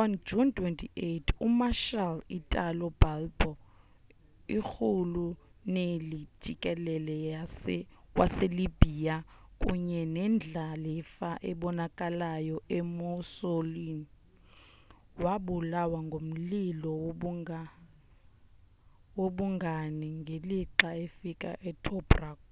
[0.00, 3.50] on june 28 umarshal italo balbo
[4.56, 7.16] irhuluneli-jikelele
[8.18, 9.14] waselibya
[9.62, 14.06] kunye nendlalifa ebonakalayo emuseolini
[15.22, 16.92] wabulawa ngumlilo
[19.18, 22.42] wobungani ngelixa efike tobruk